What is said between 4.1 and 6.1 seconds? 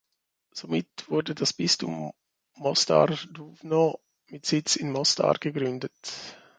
mit Sitz in Mostar gegründet.